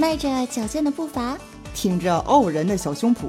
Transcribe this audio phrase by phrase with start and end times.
[0.00, 1.36] 迈着矫健的步伐，
[1.74, 3.22] 挺着傲人的小胸脯，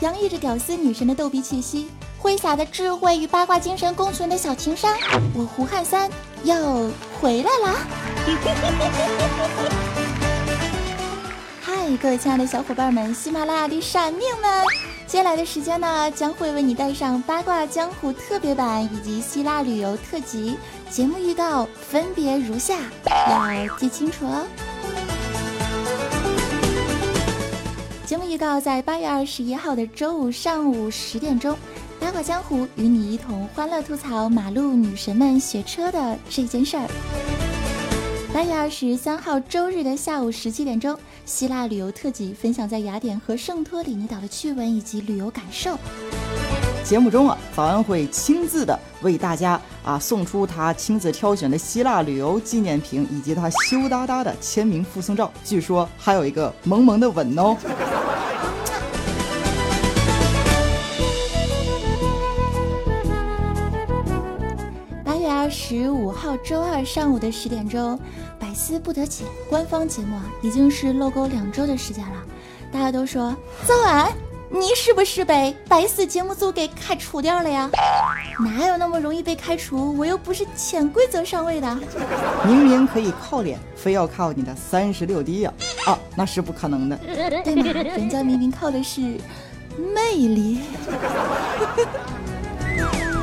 [0.00, 4.96] 洋溢着屌丝女神的逗逼气息，挥洒的智慧与八卦精神共存的小情商，
[5.34, 6.10] 我胡汉三
[6.42, 6.90] 又
[7.20, 7.86] 回来啦！
[11.60, 14.64] 嗨，各位亲爱的小伙伴们，喜马拉雅的闪命们，
[15.06, 20.56] 接下来的时间呢，将会为你带上八卦江湖特别版以及希腊旅游特辑
[20.88, 22.78] 节目预告，分别如下，
[23.28, 24.46] 要记清楚哦。
[28.06, 31.56] 节目预告在八月二十一号的周五上午十点钟，
[31.98, 36.86] 八卦江湖与你一同欢乐吐槽马路女神们学车的这件事儿。
[38.30, 40.94] 八月二十三号周日的下午十七点钟，
[41.24, 45.78] 希腊旅游特辑分享在雅典和圣托里尼岛的趣闻以及旅游感受。
[46.84, 57.56] 节目中啊，早安会亲自的为大家啊送出他亲自挑选的希腊旅游纪念品，以及他羞答答的签名附送照，据说还有一个萌萌的吻哦。
[65.56, 67.98] 十五号周二上午的十点钟，
[68.40, 72.16] 百思不得解官方节目啊，已经是漏钩两周的时间了。
[72.72, 74.12] 大家都说早安，
[74.50, 77.70] 你是不是被百思节目组给开除掉了呀？
[78.40, 79.96] 哪有那么容易被开除？
[79.96, 81.78] 我又不是潜规则上位的。
[82.44, 85.52] 明明可以靠脸，非要靠你的三十六 D 呀？
[85.86, 87.72] 啊，那是不可能的，对吗？
[87.72, 89.00] 人家明明靠的是
[89.94, 90.62] 魅力。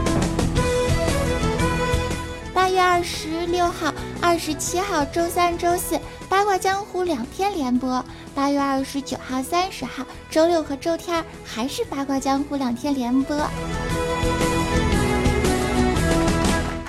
[2.72, 8.02] 八月二十六号、二十七号周三、周四八卦江湖两天连播。
[8.34, 13.36] 八月二十九号、三十号周六和周天还是八卦江湖两天连播。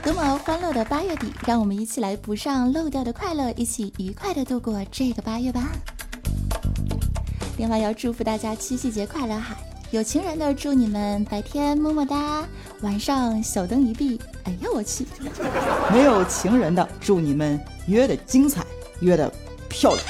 [0.05, 5.73] 多么欢乐的八月底，让我们一起来补上漏掉的快乐，一起愉快的度过这个八月吧。
[7.59, 9.57] 另外要祝福大家七夕节快乐哈！
[9.93, 12.49] 有情人的祝你们白天么么哒，
[12.81, 14.19] 晚上小灯一闭。
[14.45, 15.07] 哎呀，我去！
[15.93, 18.65] 没有情人的，祝你们约的精彩，
[19.01, 19.31] 约的
[19.69, 20.03] 漂亮。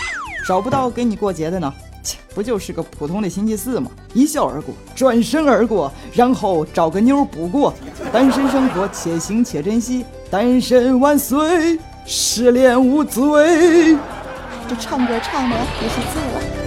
[0.47, 3.91] 找不到给你过节的呢，切，不就是个普通的星期四吗？
[4.15, 7.75] 一笑而过，转身而过，然后找个妞补过。
[8.13, 10.07] 单身生活，且行且珍惜。
[10.31, 11.77] 单身万岁，
[12.07, 13.99] 失恋无罪。
[14.69, 16.62] 这唱歌唱的也是醉了。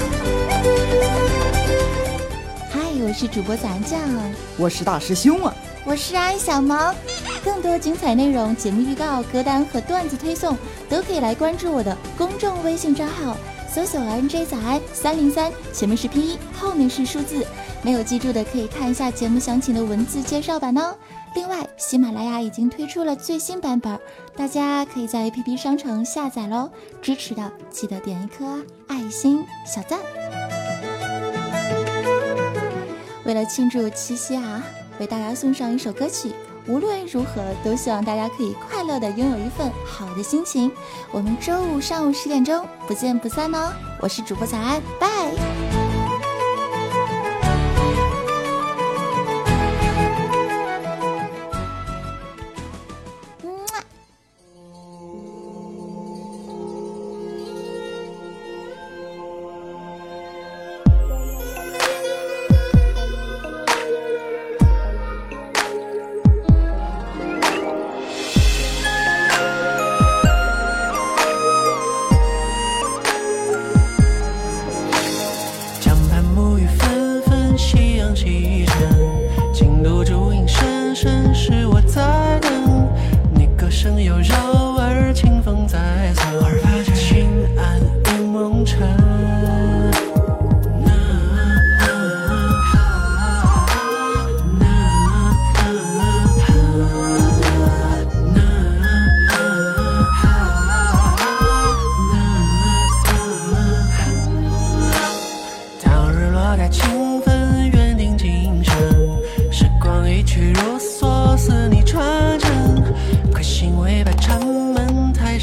[3.08, 4.00] 我是主播咱酱，
[4.58, 5.54] 我是大师兄啊。
[5.86, 6.92] 我是安小萌，
[7.44, 10.58] 更多精彩内容、节目预告、歌单和段子推送，
[10.90, 13.38] 都可以来关注我的公众微信账号，
[13.72, 17.46] 搜索 “nj 早安三零三”，前面是拼音，后面是数字。
[17.84, 20.96] 没有记住的可以看一下节目详情的文字介绍版哦。
[21.36, 24.00] 另外，喜马拉雅已经推出了最新版本，
[24.36, 26.72] 大家可以在 APP 商城下载喽。
[27.04, 28.44] 支持的记得点一颗
[28.88, 30.00] 爱心小赞。
[33.26, 34.64] 为了庆祝七夕啊！
[35.00, 36.32] 为大家送上一首歌曲，
[36.68, 40.72] 无论如何，都希望大家可以快乐的拥有一份好的心情。
[41.12, 43.74] 我们周五上午十点钟不见不散哦！
[44.00, 45.55] 我是主播早安，拜。
[84.22, 86.60] 柔儿清风在侧耳，
[86.96, 87.28] 听
[87.58, 88.88] 暗夜蒙尘。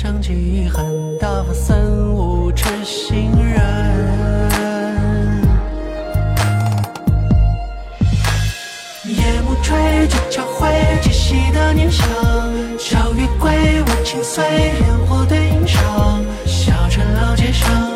[0.02, 0.74] 唱起一曲
[1.20, 1.78] 《大发三
[2.12, 3.60] 五痴心人》，
[9.08, 10.68] 夜幕垂，竹桥回，
[11.02, 12.04] 七夕的念想，
[12.80, 14.44] 小雨归，我轻碎，
[14.80, 17.91] 烟火对影上，小城老街上。